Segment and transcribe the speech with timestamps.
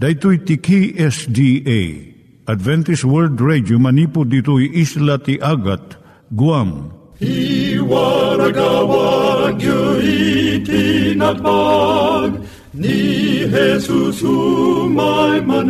[0.00, 1.80] Daitui tiki SDA
[2.48, 6.00] Adventist World Radio manipud ditui isla ti Agat
[6.32, 6.88] Guam.
[7.20, 9.60] I waragawag
[11.20, 11.44] itinatpag
[12.72, 15.68] ni Jesus umay manen.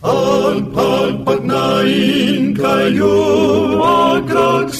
[0.00, 3.20] Ang pagpagnain kayo
[4.16, 4.72] agkansak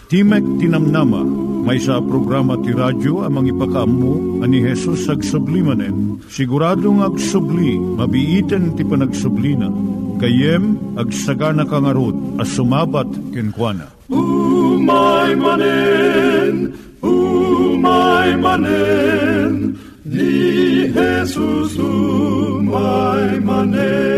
[0.07, 1.19] Timek Tinamnama,
[1.67, 6.23] may sa programa ti radyo amang ipakaammo ani Hesus ag sublimanen.
[6.31, 9.67] Siguradong ag subli, mabiiten ti panagsublina.
[10.15, 13.91] Kayem ag sagana kangarot as sumabat kenkwana.
[14.07, 16.71] Umay manen,
[17.03, 19.75] umay manen,
[20.07, 24.16] ni Jesus umay manen.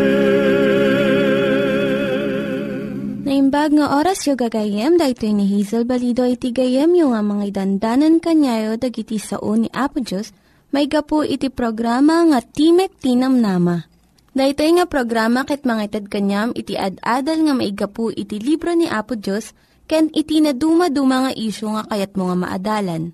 [3.60, 8.24] Naimbag nga oras yung gagayem, dahil ni Hazel Balido iti gayem yung nga mga dandanan
[8.24, 10.32] kanyayo dagiti sao ni Apo Diyos,
[10.72, 13.84] may gapu iti programa nga Timek Tinam Nama.
[14.32, 18.88] Dahil nga programa ket mga itad kanyam iti ad-adal nga may gapu iti libro ni
[18.88, 19.52] Apo Diyos,
[19.92, 23.12] ken iti na dumaduma nga isyo nga kayat mo nga maadalan.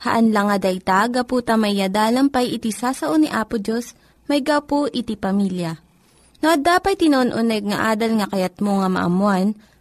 [0.00, 1.76] Haan lang nga dayta, gapu tamay
[2.32, 3.92] pay iti sasao ni Apo Diyos,
[4.32, 5.76] may gapu iti pamilya.
[6.40, 9.52] No, dapat tinon-uneg nga adal nga kayat mo nga maamuan,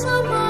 [0.00, 0.49] someone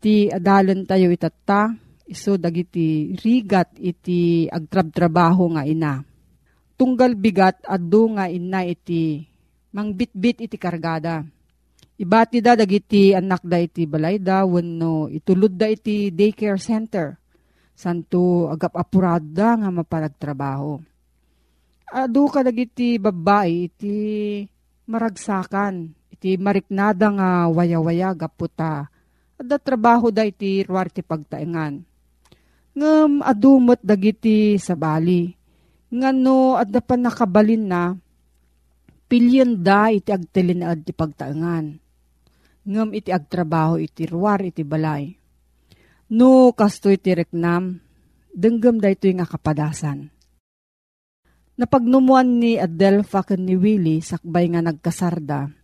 [0.00, 1.76] Ti adalan tayo itata,
[2.08, 6.00] iso dagiti rigat iti agtrab-trabaho nga ina.
[6.72, 9.20] Tunggal bigat addo nga ina iti
[9.76, 11.20] mangbitbit iti kargada.
[12.00, 17.20] Ibati da dagiti anak da iti balay da wenno itulod da iti daycare center.
[17.76, 20.80] Santo agap apurada nga mapalagtrabaho.
[21.92, 23.96] Adu ka dagiti babae iti
[24.88, 25.92] maragsakan.
[26.08, 28.88] Iti mariknada nga waya-waya gaputa
[29.40, 31.80] Adda trabaho da iti ruwar ti pagtaengan.
[32.76, 35.32] Ngam adumot dagiti sa bali.
[35.88, 37.96] Ngano adda pa nakabalin na
[39.08, 41.72] pilyan da iti agtilinaad ti pagtaengan.
[42.68, 45.08] Ngam iti agtrabaho iti ruwar iti balay.
[46.12, 47.80] No kasto iti reknam,
[48.28, 50.12] denggam da ito nga kapadasan.
[51.56, 55.59] Napagnumuan ni Adelpha ken ni Willie sakbay nga nagkasarda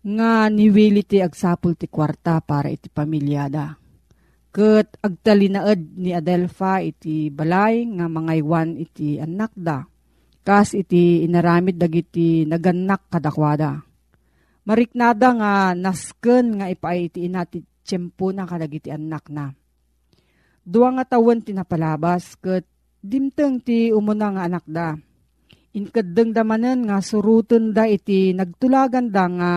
[0.00, 3.76] nga niwili ti agsapul ti kwarta para iti pamilyada.
[4.50, 9.86] Kat agtalinaad ni Adelpha iti balay nga mangaywan iti anak da.
[10.40, 13.84] Kas iti inaramid dagiti naganak kadakwada.
[14.66, 19.52] Mariknada nga nasken nga ipaay iti ina ti tiyempo na kadagiti anak na.
[20.64, 22.66] Dua nga tawen tinapalabas kat
[23.00, 24.96] dimteng ti umuna nga anak da.
[25.70, 29.52] Inkadeng damanen nga suruten da iti nagtulagan da nga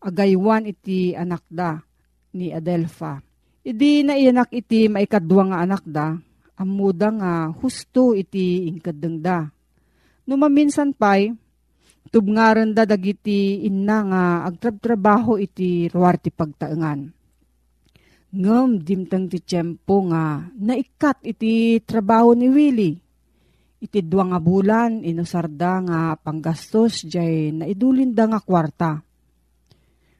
[0.00, 1.76] agaywan iti anak da
[2.32, 3.20] ni Adelpha.
[3.60, 6.16] Idi na iyanak iti maikadwa nga anak da,
[6.56, 9.46] amuda nga husto iti inkadeng da.
[10.24, 11.30] Numaminsan pa'y,
[12.08, 17.12] tubngaran da dagiti inna nga agtrab-trabaho iti ruwar ti pagtaengan.
[18.32, 23.01] Ngam dimtang ti tiyempo nga naikat iti trabaho ni Willie.
[23.82, 29.02] Iti dua nga bulan inusarda nga panggastos jay naidulin da nga kwarta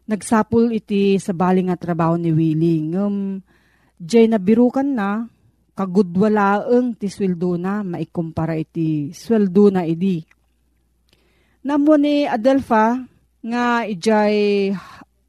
[0.06, 2.84] nagsapul iti sa bali nga trabaho ni Willie.
[2.92, 3.40] Ngam,
[3.96, 5.24] jay nabirukan na,
[5.72, 10.20] kagudwalaeng ti sweldo na, maikumpara iti sweldo na idi.
[11.62, 12.98] Namo ni Adelpha,
[13.42, 14.70] nga ijay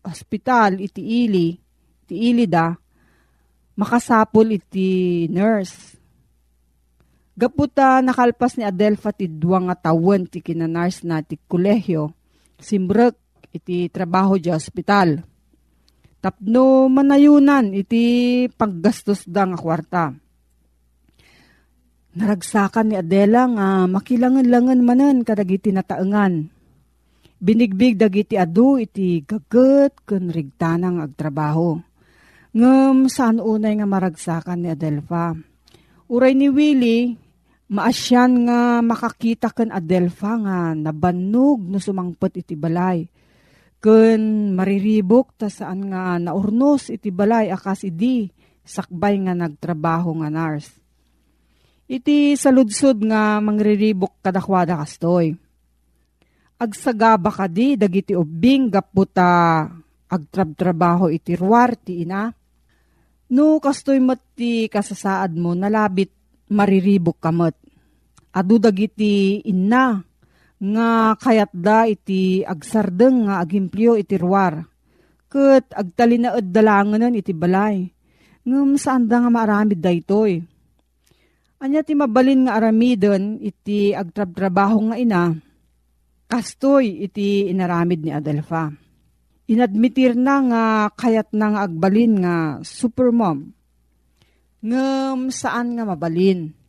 [0.04, 1.56] hospital iti ili,
[2.06, 2.74] iti ili da,
[3.80, 5.98] makasapul iti nurse.
[7.34, 12.14] Gaputa nakalpas ni Adelpha ti duwa nga tawen ti kinanars na ti kolehyo.
[12.62, 13.18] Simbrek
[13.50, 15.18] iti trabaho di hospital.
[16.22, 20.04] Tapno manayunan iti paggastos da nga kwarta.
[22.14, 26.46] Naragsakan ni Adela nga makilangan-langan manen kadagiti nataengan.
[27.42, 31.82] Binigbig dagiti adu iti gaget ken rigtanang agtrabaho.
[32.54, 35.34] Ngem saan unay nga maragsakan ni Adelfa.
[36.14, 37.18] Uray ni Willie,
[37.72, 43.08] maasyan nga makakita ken Adelfa nga nabannog no sumangpet iti balay
[43.84, 48.32] Kun mariribok ta saan nga naurnos iti balay akas idi
[48.64, 50.72] sakbay nga nagtrabaho nga nars.
[51.92, 55.36] Iti saludsod nga mangriribok kadakwada kastoy.
[56.64, 59.68] Agsagaba ka di dagiti ubing gaputa
[60.08, 62.32] agtrab-trabaho iti ruwar ti ina.
[63.36, 67.56] No kastoy mati kasasaad mo nalabit mariribok kamat.
[68.34, 70.02] Adu dagiti inna
[70.64, 74.64] nga kayat da iti agsardeng nga agimplyo iti ruwar.
[75.30, 77.90] Kat agtalinaad dalanganan iti balay.
[78.44, 80.44] Ngam saan da nga maaramid da itoy.
[81.64, 85.32] Anya ti mabalin nga aramidon iti agtrab-trabaho nga ina.
[86.28, 88.68] Kastoy iti inaramid ni Adelfa.
[89.48, 92.36] Inadmitir na nga kayat na nga agbalin nga
[92.66, 93.63] supermom.
[94.64, 96.64] Ngam saan nga mabalin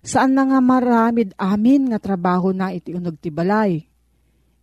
[0.00, 3.84] Saan na nga maramid amin nga trabaho na iti unog ti balay.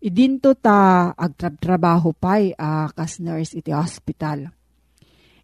[0.02, 4.50] Idinto ta agtrab-trabaho pay uh, kas nurse iti hospital.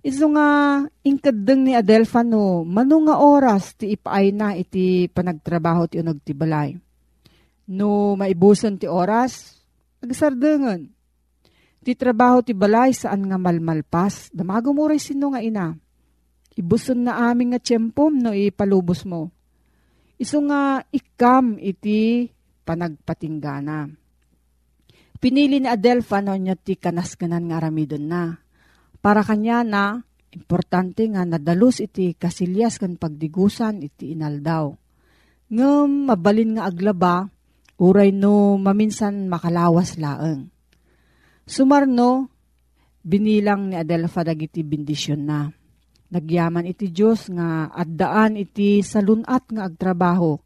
[0.04, 6.02] Iso nga inkadeng ni Adelfa no, mano nga oras ti ipaay na iti panagtrabaho ti
[6.02, 6.74] unog ti balay.
[7.70, 9.62] No maibuson ti oras,
[10.02, 10.90] agsardengan.
[11.86, 15.83] Ti trabaho ti balay saan nga malmalpas, damago mo sino nga ina.
[16.53, 19.33] Ibuson na aming nga tiyempom no ipalubos mo
[20.22, 22.29] Iso nga ikam iti
[22.63, 23.89] panagpatinggana.
[25.17, 28.38] Pinili ni Adelfa no niya ti kanaskanan nga aramidon na.
[29.03, 30.00] Para kanya na
[30.33, 34.74] Importante nga nadalos iti kasilyas kan pagdigusan iti inaldaw.
[35.53, 37.29] Ngem mabalin nga aglaba,
[37.77, 40.50] uray no maminsan makalawas laeng.
[41.45, 42.33] Sumarno,
[43.05, 45.53] binilang ni Adelfa dagiti bendisyon na.
[46.13, 50.38] Nagyaman iti Diyos nga addaan iti salunat nga agtrabaho,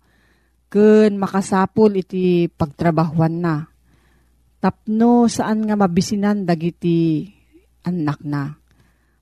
[0.72, 3.68] ken makasapol iti pagtrabahuan na.
[4.64, 7.28] Tapno saan nga mabisinan dagiti
[7.84, 8.56] anak na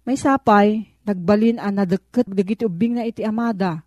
[0.06, 3.82] may sapay, nagbalin ang nadeket dagiti ubing na iti amada.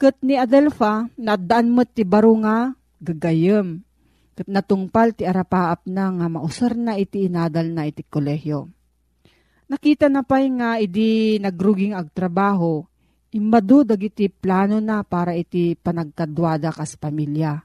[0.00, 2.72] Kat ni Adelfa, nadaan mo ti baro nga
[3.04, 3.84] gagayem.
[4.32, 8.72] Kat natungpal ti arapaap na nga mausar na iti inadal na iti kolehyo.
[9.72, 12.84] Nakita na pa'y nga idi nagruging agtrabaho,
[13.32, 17.56] imado dagiti plano na para iti panagkadwada kas pamilya.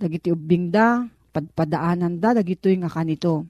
[0.00, 1.04] Dagiti ubing da,
[1.36, 3.44] padpadaanan da, dagitoy nga kanito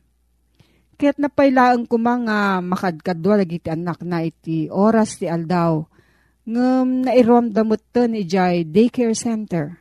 [0.97, 5.85] Kaya't napailaan ko mga makadkadwa iti anak na iti oras ti aldaw.
[6.49, 9.76] Ngam nairom damot ni ijay daycare center.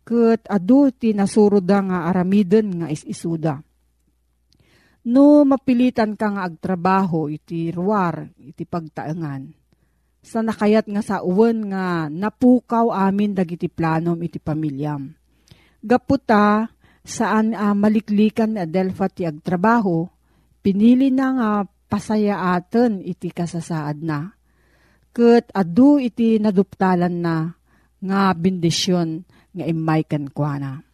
[0.00, 3.60] Kat adu ti nasuruda nga aramiden nga isisuda.
[5.06, 9.54] No mapilitan ka nga agtrabaho iti ruwar iti pagtaengan.
[10.26, 15.14] Sa nakayat nga sa uwan nga napukaw amin dagiti planom iti pamilyam.
[15.78, 16.66] Gaputa
[17.06, 20.10] saan uh, maliklikan ni Adelfa ti agtrabaho,
[20.58, 21.50] pinili na nga
[21.86, 24.34] pasaya aten iti kasasaad na.
[25.14, 27.54] Kat adu iti naduptalan na
[28.02, 29.22] nga bindisyon
[29.54, 30.02] nga imay
[30.34, 30.85] kwa na.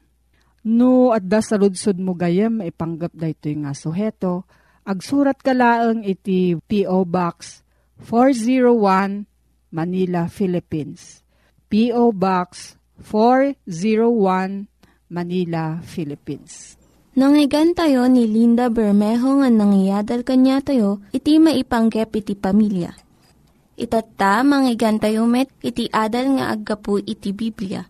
[0.63, 4.47] No, at da sa ludsod mo gayem, ipanggap da ito nga suheto.
[4.87, 7.03] Agsurat ka laang iti P.O.
[7.07, 7.67] Box
[8.07, 9.27] 401
[9.75, 11.23] Manila, Philippines.
[11.67, 12.15] P.O.
[12.15, 14.71] Box 401
[15.11, 16.79] Manila, Philippines.
[17.13, 22.95] Nangyigan tayo ni Linda Bermejo nga nangyadal kanya tayo, iti maipanggep iti pamilya.
[23.77, 27.85] Itatta, manggigan tayo met, iti adal nga aggapu iti Biblia.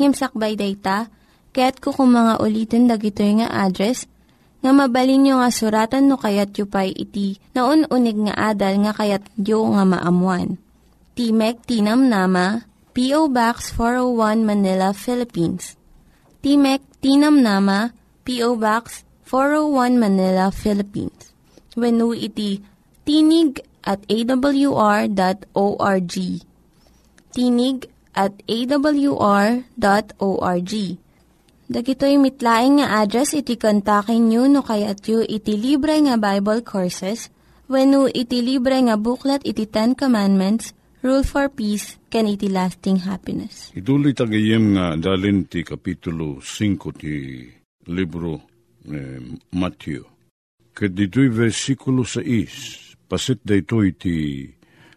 [0.00, 1.06] Ngimsakbay day ta,
[1.50, 4.06] kaya't kukum mga ulitin dagito nga address,
[4.60, 8.92] nga mabalin nyo nga suratan no kayat yu pa'y iti na unig nga adal nga
[8.92, 10.60] kayat yu nga maamuan.
[11.16, 12.64] Timek Tinam Nama,
[12.94, 13.28] P.O.
[13.28, 15.76] Box 401 Manila, Philippines.
[16.44, 17.92] Timek Tinam Nama,
[18.24, 18.56] P.O.
[18.56, 21.30] Box 401 Manila, Philippines.
[21.78, 22.60] When iti
[23.06, 25.14] tinig at awr.org.
[27.30, 27.78] Tinig
[28.10, 29.62] at awr.org.
[31.70, 37.30] Dagitoy mitlaing nga address iti kontakin nyo no kayat yu iti libre nga Bible Courses
[37.70, 40.74] when iti libre nga buklat iti Ten Commandments,
[41.06, 43.70] Rule for Peace, can iti lasting happiness.
[43.78, 47.46] Ituloy tagayem nga dalin ti Kapitulo 5 ti
[47.86, 48.50] libro
[48.90, 49.22] eh,
[49.54, 50.02] Matthew.
[50.74, 50.90] Kat
[51.30, 54.42] versikulo 6, pasit da ito iti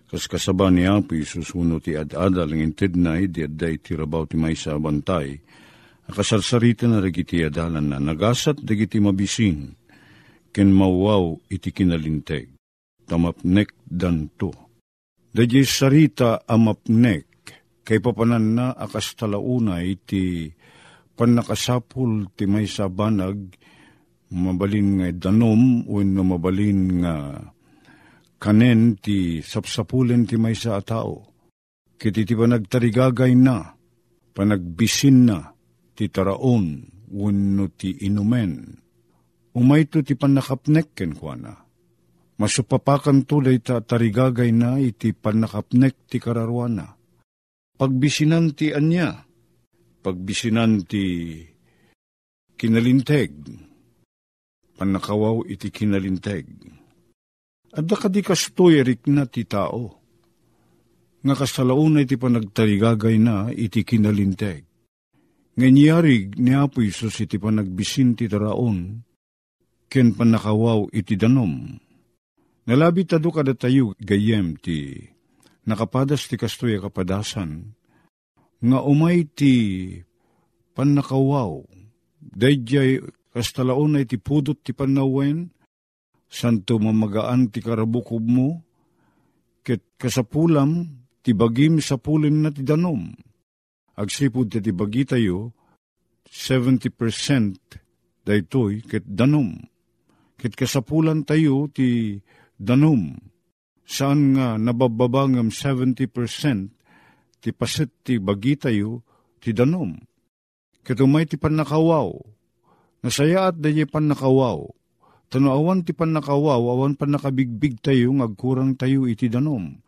[0.10, 4.42] kaskasaba ni Apo Isus uno ti ad-adal ng inted na di adda iti rabaw ti
[4.42, 5.38] may sa bantay,
[6.10, 9.75] akasarsarita na regiti adalan na nagasat dagiti mabisin,
[10.51, 12.51] ken mawaw iti kinalinteg,
[13.07, 14.51] tamapnek danto.
[15.33, 17.25] Dagiti sarita amapnek,
[17.83, 20.48] kay papanan na akas talauna iti
[21.13, 23.60] panakasapul ti may sabanag
[24.33, 27.15] mabalin nga danom o mabalin nga
[28.41, 31.31] kanen ti sapsapulen ti may sa atao.
[31.95, 33.72] Kiti ti panagtarigagay na,
[34.36, 35.52] panagbisin na,
[35.94, 38.82] ti taraon, wano ti inumen.
[39.54, 41.54] Umay to ti panakapnek kenkwana.
[42.42, 46.98] Masupapakan tulay ta tarigagay na iti panakapnek ti kararwana.
[47.78, 49.22] Pagbisinan ti anya,
[50.02, 51.38] pagbisinan ti
[52.58, 53.30] kinalinteg,
[54.78, 56.50] panakawaw iti kinalinteg.
[57.74, 59.98] At kadi kastoy erik na ti tao,
[61.22, 64.73] nga kasalauna iti panagtarigagay na iti kinalinteg.
[65.53, 69.05] Nganyarig ni Apo Isus iti panagbisin ti taraon,
[69.86, 71.77] ken panakawaw iti danom.
[72.65, 74.98] Nalabi tado kada tayo gayem ti
[75.69, 77.69] nakapadas ti kastoy kapadasan,
[78.65, 79.53] nga umay ti
[80.74, 81.62] panakawaw,
[82.17, 82.98] dayjay
[83.29, 85.53] kastalaon na iti pudot ti panawen,
[86.33, 88.57] santo mamagaan ti karabukob mo,
[89.62, 93.13] ket kasapulam ti bagim sa pulin na ti danom.
[93.94, 95.54] Agsipod ti bagi tayo,
[96.26, 96.90] 70%
[98.26, 99.54] daytoy ket danom.
[100.40, 102.18] Ket kasapulan tayo ti
[102.58, 103.14] danom.
[103.84, 106.10] Saan nga nabababangam 70%
[107.44, 109.06] ti paset ti bagi tayo,
[109.38, 109.94] ti danom.
[110.84, 112.12] Katumay ti panakawaw,
[113.04, 114.68] nasaya at da panakawaw,
[115.34, 119.82] Tano awan ti pan nakawaw, awan pan nakabigbig tayo, ngagkurang tayo iti danom.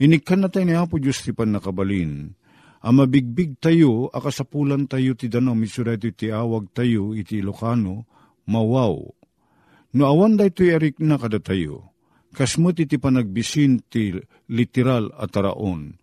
[0.00, 1.52] Inikan na tayo ni Apo Diyos ti pan
[2.80, 2.86] nakabalin.
[2.86, 8.08] Ang mabigbig tayo, akasapulan tayo ti danom, isura iti awag tayo iti Ilocano,
[8.48, 8.96] mawaw.
[9.90, 11.92] No awan da ito erik na kada tayo.
[12.32, 14.14] Kasmut iti panagbisin ti
[14.48, 15.98] literal at taraon.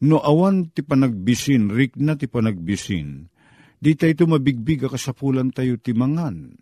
[0.00, 3.28] No awan ti panagbisin, rik na ti panagbisin.
[3.76, 6.56] Di tayo mabigbig akasapulan tayo ti mangan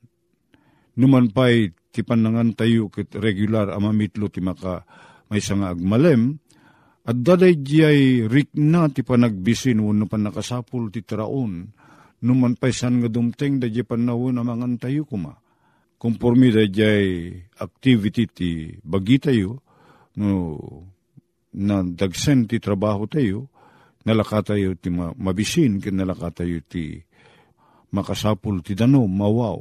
[0.94, 4.86] numan pa'y ti panangan tayo kit regular amamitlo ti maka
[5.30, 6.38] may nga agmalem,
[7.04, 11.68] at daday jay rik na ti panagbisin wano pan nakasapul ti traon,
[12.24, 15.36] numan pa'y san nga dumteng da panawon amangan tayo kuma.
[16.00, 16.64] Kumpormi da
[17.60, 19.60] activity ti bagi tayo,
[20.20, 20.32] no,
[21.60, 23.52] na dagsen ti trabaho tayo,
[24.08, 26.96] nalaka tayo ti mabisin, kin nalaka tayo ti
[27.92, 29.60] makasapul ti dano, mawaw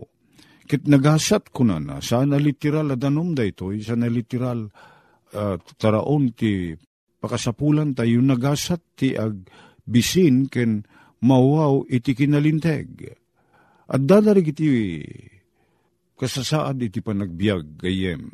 [0.63, 4.71] Kit nagasat ko na na, sana literal adanom da ito, sana literal
[5.35, 6.71] uh, taraon ti
[7.23, 9.47] pakasapulan tayo nagasat ti ag
[9.87, 10.83] bisin ken
[11.23, 13.07] mawaw iti kinalinteg.
[13.87, 14.67] At dadarig iti
[16.19, 18.27] kasasaad iti panagbiag gayem.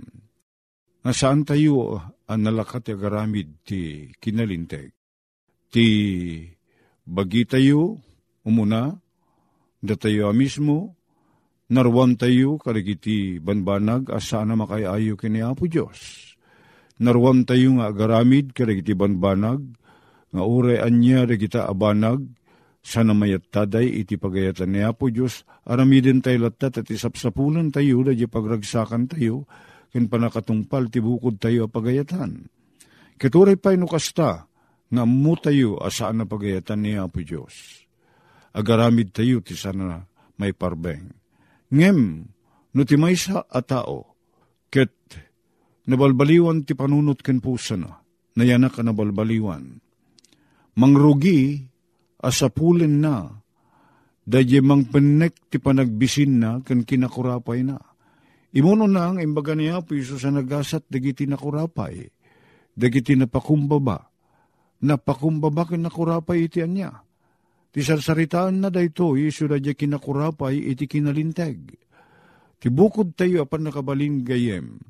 [1.06, 4.90] Nga saan tayo ang nalakat ti agaramid ti kinalinteg.
[5.70, 5.86] Ti
[7.06, 8.02] bagi tayo
[8.42, 8.90] umuna,
[9.78, 11.00] da tayo mismo,
[11.70, 16.29] Narwan tayo karigiti banbanag asana makayayo kini Apo Diyos.
[17.00, 19.64] Narwan tayo nga agaramid karigiti banbanag
[20.30, 22.28] nga ure anya regita abanag
[22.84, 28.12] sana mayat taday iti pagayatan ni Apo Diyos aramidin tayo latat at isapsapulan tayo da
[28.12, 29.48] pagragsakan tayo
[29.90, 32.46] ken panakatungpal ti bukod tayo pagayatan.
[33.20, 34.48] Kituray pa inukasta
[34.90, 37.84] nga mo tayo asaan na pagayatan ni Apo Diyos.
[38.54, 40.04] Agaramid tayo ti sana
[40.40, 41.20] may parbeng
[41.70, 42.26] Ngem,
[42.74, 44.18] no ti maysa a tao,
[44.74, 44.90] ket
[45.90, 47.98] nabalbaliwan ti panunot ken pusa na,
[48.38, 49.82] nayanak ka nabalbaliwan.
[50.78, 51.66] Mangrugi,
[52.22, 53.28] asapulen na,
[54.24, 57.82] dadye mang penek ti panagbisin na, ken kinakurapay na.
[58.54, 62.06] Imuno na ang imbaga niya, piso sa nagasat, dagiti nakurapay,
[62.78, 64.14] dagiti napakumbaba,
[64.86, 67.10] napakumbaba ken nakurapay iti anya
[67.70, 71.78] Ti sarsaritaan na dayto, iso da kinakurapay iti kinalinteg.
[72.60, 74.82] Ti bukod tayo apan nakabalin gayem.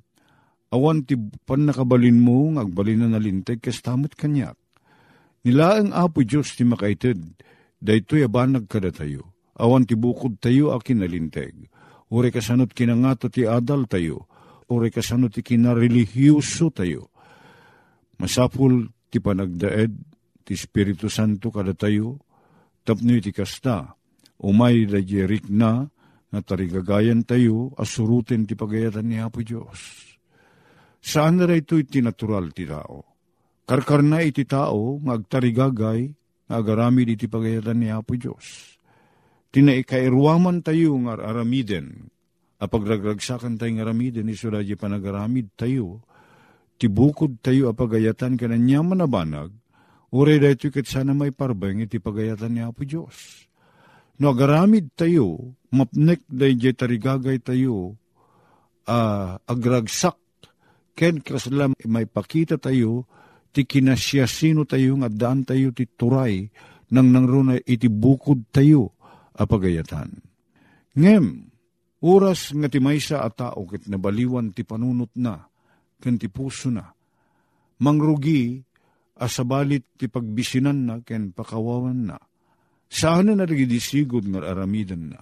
[0.69, 4.53] Awan ti pan nakabalin mo, agbalin na nalinteg, kastamot kanyak.
[5.41, 7.17] Nila ang apo Diyos ti makaited,
[7.81, 9.33] dayto yabanag kada tayo.
[9.57, 11.67] Awan ti bukod tayo a kinalinteg.
[12.13, 14.29] Ure kasanot kinangato ti adal tayo.
[14.69, 17.09] Ure kasanot ti kinarelihiyoso tayo.
[18.21, 19.93] Masapul ti panagdaed,
[20.45, 22.21] ti Espiritu Santo kada tayo,
[22.85, 23.97] tapno iti kasta,
[24.41, 25.01] umay da
[25.49, 25.87] na,
[26.29, 30.09] nga tarigagayan tayo, asurutin ti pagayatan ni Apo Diyos.
[30.99, 33.03] Saan na ito iti natural ti tao?
[33.63, 36.01] Karkar na iti tao, nga agtarigagay,
[36.49, 38.75] nga agaramid iti pagayatan ni Apo Diyos.
[39.53, 42.09] Tinaikairwaman tayo nga aramiden,
[42.59, 46.03] a pagragragsakan tayo nga aramiden, isura di panagaramid tayo,
[46.81, 49.53] tibukod tayo a pagayatan ka na niya manabanag,
[50.09, 53.45] Ure da ito kat sana may parbeng iti pagayatan ni Apo Diyos.
[54.17, 57.93] No agaramid tayo, mapnek da iti tarigagay tayo,
[58.89, 60.17] uh, agragsak,
[60.99, 63.07] ken kaslam may pakita tayo,
[63.55, 66.51] ti kinasyasino tayo, nga daan tayo ti turay,
[66.91, 68.99] nang nangruna iti bukod tayo,
[69.39, 70.19] apagayatan.
[70.99, 71.47] Ngem,
[72.03, 75.47] oras nga ti maysa a tao ket nabaliwan ti panunot na,
[76.03, 76.83] ken ti puso na,
[77.79, 78.59] mangrugi
[79.19, 82.17] asabalit ti pagbisinan na ken pakawawan na.
[82.91, 85.21] Saan na nagidisigod nga aramidan na.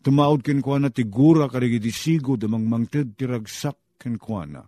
[0.00, 4.64] Tumaod ken kwa na ti gura karigidisigod amang mangted ti ragsak ken kwa na.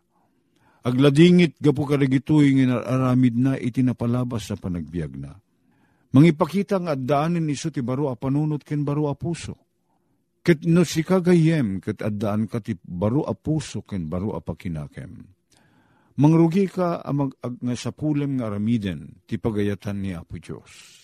[0.83, 5.33] Agladingit gapo karigituy nga aramid na iti napalabas sa panagbiag na.
[6.13, 9.57] Mangipakita nga addaanin iso ti baro a panunot ken baro a puso.
[10.43, 15.23] Ket no si kagayem ket addaan ka ti baro a puso ken baro a pakinakem
[16.13, 21.01] Mangrugi ka amag ag, nga sapulem nga aramiden ti pagayatan ni Apo Diyos.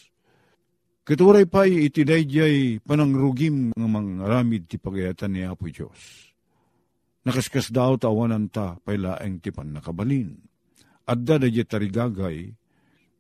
[1.01, 6.28] Katuray pa iti dayjay panangrugim nga mangaramid ti pagayatan ni Apo Diyos.
[7.29, 10.33] Nakaskas daw tawanan ta pailaeng ti pan nakabalin.
[11.05, 12.49] Adda dayjay tarigagay,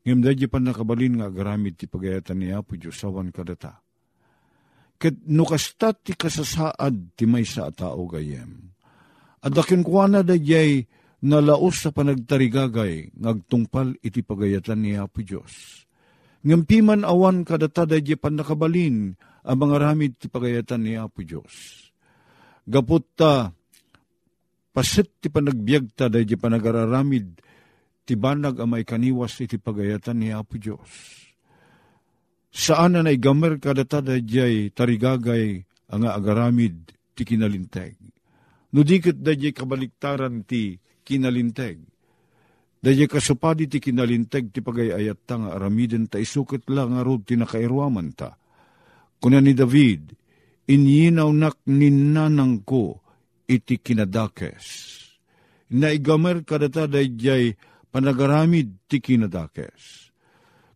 [0.09, 3.85] ngem dayjay pan nakabalin nga agaramid ti pagayatan ni Apo Diyos sawan kadata.
[4.97, 8.73] Ket nukastat ti kasasaad ti may sa tao gayem.
[9.45, 10.89] Adakin kuana dayjay
[11.29, 15.85] nalaos sa panagtarigagay, ngagtungpal iti pagayatan ni Apo Diyos.
[16.49, 19.13] Ngampiman awan kadatada di panakabalin,
[19.45, 21.85] ang mga ramid ti pagayatan ni Apo Diyos.
[22.65, 23.53] Gapot ta,
[24.79, 27.43] pasit ti panagbiag ta day di panagararamid
[28.07, 31.19] ti banag amay kaniwas iti pagayatan ni Apo Diyos.
[32.55, 37.99] Saan na naigamer kadata day jay tarigagay ang agaramid ti kinalinteg.
[38.71, 41.83] No dikit day kabaliktaran ti kinalinteg.
[42.79, 48.15] Day kasupadi ti kinalinteg ti pagayayat ta nga aramiden ta isukit lang nga ti nakairwaman
[48.15, 48.39] ta.
[49.19, 50.15] Kuna ni David,
[50.71, 53.08] inyinaw nak ninanang ko
[53.49, 54.67] iti kinadakes.
[55.73, 57.57] Naigamer kadata dayjay
[57.89, 60.13] panagaramid ti kinadakes.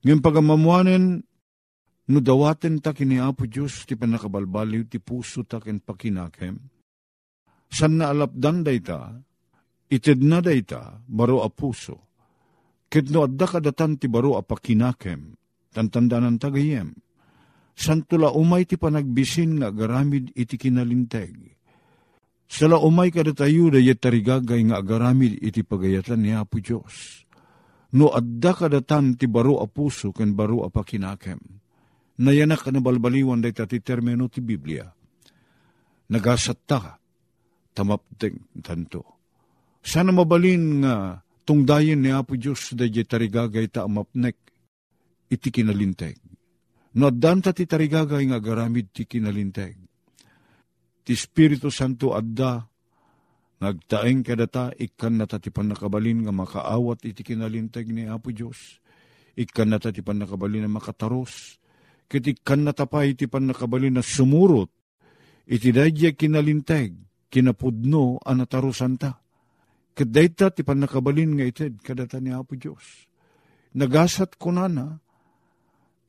[0.02, 1.04] Ngayon pagamamuanen,
[2.10, 6.58] no dawaten ta kini Apo Diyos ti panakabalbaliw ti puso ta ken pakinakem.
[7.72, 9.14] San na alapdan day ta,
[9.88, 12.10] ited na day ta, baro a puso.
[12.90, 13.48] Ket no adda
[13.96, 15.32] ti baro a pakinakem,
[15.72, 16.92] tantandanan tagayem.
[17.72, 21.61] San tula umay ti panagbisin nga garamid iti kinalinteg
[22.52, 27.24] Sala umay kada tayo da yet tarigagay nga agaramid iti pagayatan ni Apo Diyos.
[27.96, 31.40] No adda kadatan ti baro a puso ken baro a pakinakem.
[32.20, 34.84] Nayanak ka na balbaliwan day ti termino ti Biblia.
[36.12, 37.00] Nagasat ta,
[37.72, 39.00] tamapteng tanto.
[39.80, 44.36] Sana mabalin nga tungdayin ni Apo Diyos da yet tarigagay ta amapnek
[45.32, 46.20] iti kinalinteg.
[47.00, 49.81] No addan ta ti tarigagay nga agaramid ti kinalinteg
[51.02, 52.62] ti Espiritu Santo adda,
[53.62, 58.78] nagtaeng kadata, ikan na tatipan nakabalin nga makaawat iti kinalintag ni Apo Diyos.
[59.38, 61.58] Ikan na tatipan nakabalin nga makataros.
[62.10, 64.70] Kit ikan na tapay iti pan nakabalin na sumurot.
[65.46, 66.94] Iti dadya kinalintag,
[67.30, 69.18] kinapudno anatarosan ta.
[69.92, 73.10] Kat dayta ti pan nakabalin nga ited kadata ni Apo Diyos.
[73.72, 74.86] Nagasat ko na na,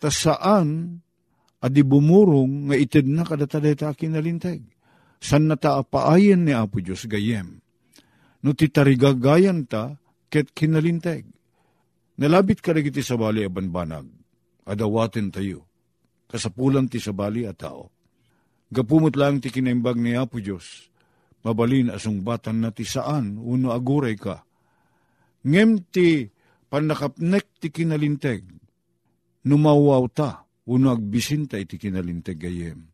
[0.02, 1.00] ta saan
[1.64, 4.73] adi bumurong nga ited na kadata dayta kinalintag
[5.24, 7.64] san nataapaayan ni Apo Diyos gayem.
[8.44, 9.96] No titarigagayan ta,
[10.28, 11.24] ket kinalinteg.
[12.20, 14.06] Nalabit ka iti sa bali abanbanag,
[14.68, 15.64] adawaten tayo,
[16.28, 17.88] kasapulan ti sa bali at tao.
[18.68, 20.92] Gapumot lang ti kinaimbag ni Apo Diyos,
[21.48, 24.44] mabalin asong batan na ti saan, uno aguray ka.
[25.48, 26.28] Ngem ti
[26.68, 28.44] panakapnek ti kinalinteg,
[29.48, 32.93] numawaw ta, uno agbisinta iti kinalinteg gayem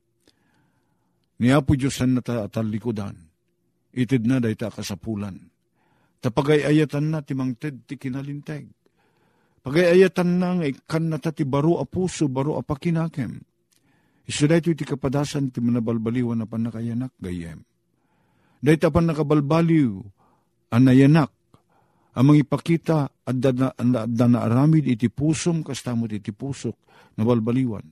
[1.40, 3.16] Ni Apo Diyos san na atalikodan.
[3.96, 5.40] Itid na day ta kasapulan.
[6.20, 8.68] Tapagayayatan na timang ted ti kinalinteg.
[9.64, 13.40] Pagayayatan na nga ikan na ta ti baro a puso, baro a pakinakem.
[14.28, 17.64] Iso da iti kapadasan ti manabalbaliwan na panakayanak gayem.
[18.60, 19.96] Day ta pan nakabalbaliw,
[20.76, 21.32] anayanak,
[22.20, 26.76] amang ipakita at da na aramid iti pusom kastamot iti pusok
[27.16, 27.88] na balbaliwan.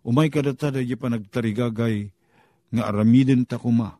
[0.00, 2.08] Umay kadata da pa nagtarigagay
[2.70, 3.98] nga aramiden ta kuma,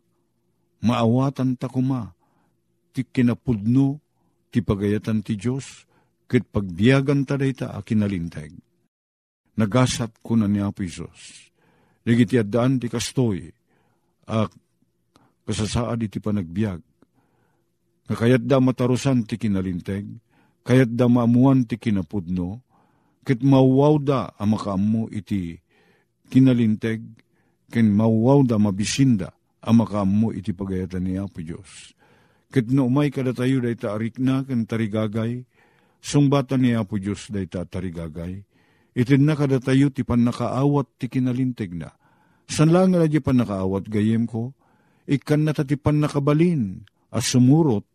[0.83, 2.15] maawatan ta kuma,
[2.95, 3.99] ti kinapudno,
[4.51, 5.87] ti pagayatan ti Diyos,
[6.31, 8.55] ket pagbiyagan ta dayta a kinalinteg.
[9.59, 11.51] Nagasat ko na ni Apo Isos.
[12.07, 13.51] Nagiti addaan ti kastoy,
[14.31, 14.47] a
[15.45, 16.81] kasasaad iti panagbiag.
[18.07, 20.07] Nga kayat da matarusan ti kinalinteg,
[20.63, 22.63] kayat da maamuan ti kinapudno,
[23.27, 25.59] ket mawaw da ang makaamu iti
[26.31, 27.03] kinalinteg,
[27.71, 29.31] ken mawaw da mabisinda
[29.63, 31.95] ang makamu iti pagayatan ni Apo Diyos.
[32.51, 35.47] Ket no umay kada tayo day ta arik na ken tarigagay,
[36.03, 38.43] sungbatan ni Apo Diyos day ta tarigagay,
[38.99, 41.95] itin na kada tayo ti pan nakaawat ti kinalintig na.
[42.51, 44.51] San lang nga di pan nakaawat gayem ko,
[45.07, 46.83] ikan na ti pan nakabalin,
[47.15, 47.87] as sumurot,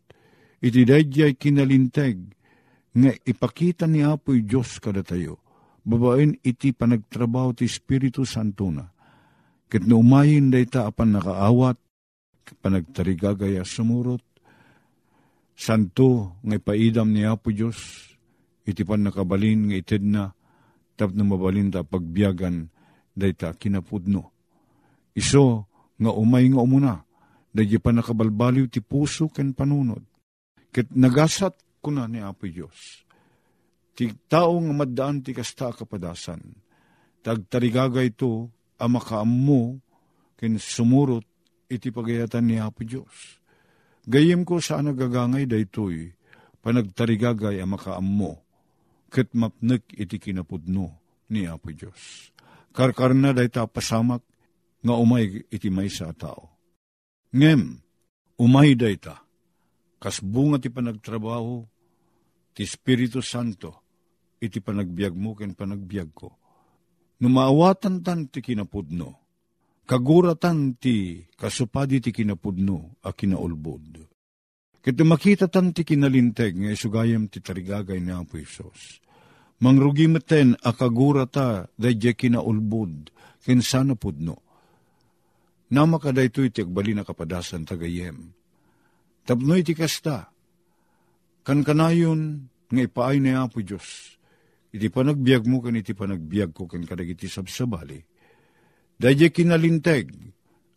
[0.64, 2.32] iti dadyay kinalinteg,
[2.96, 5.44] nga ipakita ni Apo Diyos kada tayo,
[5.84, 8.95] babaen iti panagtrabaho ti Espiritu Santo na
[9.66, 11.74] Ket no umayin day ta apan nakaawat,
[12.62, 14.22] panagtarigagaya sumurot,
[15.58, 18.12] santo ngay paidam ni Apo Diyos,
[18.62, 20.30] iti pan nakabalin nga ited na,
[20.94, 22.70] tap na mabalin ta pagbiyagan,
[23.10, 24.30] day ta kinapudno.
[25.16, 25.66] Iso,
[25.98, 26.94] nga umay nga umuna,
[27.50, 30.04] day pa nakabalbaliw ti puso ken panunod.
[30.70, 33.02] Ket nagasat ko na ni Apo Diyos.
[33.96, 36.38] Ti tao nga maddaan ti kasta kapadasan,
[37.24, 39.80] tagtarigagay to, amakaammo
[40.36, 41.24] ken sumurot
[41.66, 43.40] iti pagayatan ni Apo Diyos.
[44.06, 46.14] Gayem ko sa nagagangay daytoy,
[46.62, 48.38] panagtarigagay amakaammo,
[49.10, 50.94] ket mapnek iti kinapudno
[51.32, 52.30] ni Apo Diyos.
[52.70, 54.22] Karkarna dayta pasamak,
[54.84, 56.54] nga umay iti may sa tao.
[57.34, 57.82] Ngem,
[58.38, 59.18] umay dayta,
[59.98, 61.66] kas bunga ti panagtrabaho,
[62.54, 63.82] ti Espiritu Santo,
[64.38, 66.45] iti panagbiag mo ken panagbiag ko
[67.16, 69.08] Numaawatan tan ti kinapudno,
[69.88, 74.04] kaguratan ti kasupadi ti kinapudno a kinaulbod.
[74.84, 79.00] Kito makita tan ti kinalinteg nga isugayam ti tarigagay ni Apo Isos.
[79.64, 83.10] Mangrugi meten akagura ta dadya kinaulbud
[83.42, 84.36] ken sana pudno.
[85.72, 88.30] Nama kada ito iti agbali na kapadasan tagayem.
[89.26, 90.30] Tapno iti kasta.
[91.42, 94.15] Kan kanayon nga ipaay ni Apo Diyos.
[94.76, 97.96] Iti panagbiag mo kan iti panagbiag ko kan kadagiti sabsabali.
[99.00, 100.12] Dadya kinalinteg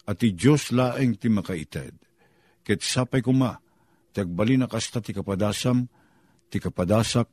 [0.07, 1.99] at ti Diyos laeng ti makaited.
[2.63, 3.59] Ket sapay kuma,
[4.15, 5.83] tagbali na kasta ti kapadasam,
[6.47, 7.27] ti kapadasak,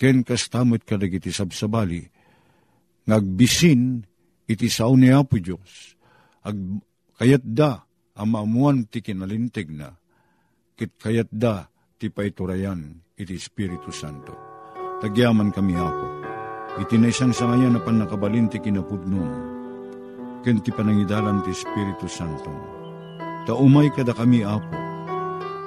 [0.00, 2.00] ken kastamot kadagiti sabsabali,
[3.04, 4.00] ngagbisin
[4.48, 5.92] iti sao ni Apo Diyos,
[6.48, 6.56] ag
[7.20, 7.84] kayat da
[8.16, 9.92] ang maamuan ti kinalinteg na,
[10.72, 11.68] kit kayat da
[12.00, 14.47] ti paiturayan iti Espiritu Santo.
[14.98, 16.06] Tagyaman kami Apo,
[16.82, 19.30] iti na isang sangayan na panakabalin ti kinapudnong,
[20.42, 22.50] ken ti panangidalan ti Espiritu Santo.
[23.46, 24.74] Taumay kada kami Apo,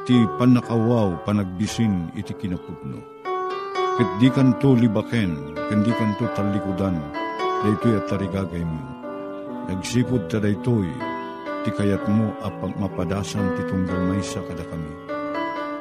[0.03, 2.99] ti panakawaw panagbisin iti kinapudno.
[3.95, 6.99] Ket di kanto libaken, ken di kanto talikudan,
[7.63, 8.83] daytoy at tarigagay mo.
[9.71, 10.91] Nagsipod ta daytoy,
[11.63, 15.10] ti kayat mo apag mapadasan ti tunggal may sa kada kami.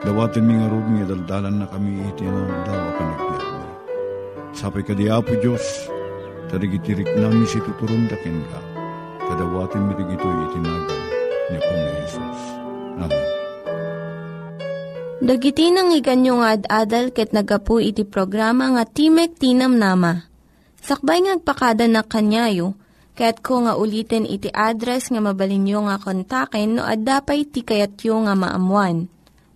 [0.00, 3.68] Dawatin mi nga rod nga daldalan na kami iti na daw panagbiyak mo.
[4.56, 5.60] Sapay ka di Apo Diyos,
[6.48, 8.60] tarigitirik namin si tuturong dakin ka,
[9.28, 11.00] kadawatin mi rigito'y itinagal
[11.52, 12.38] ni Pong Jesus.
[12.96, 13.28] Amen.
[15.20, 20.16] Dagiti nang iganyo nga ad-adal ket nagapu iti programa nga Timek Tinam Nama.
[20.80, 22.72] Sakbay ngagpakada na kanyayo,
[23.20, 29.12] ket ko nga ulitin iti address nga mabalinyo nga kontaken no ad-dapay tikayatyo nga maamuan.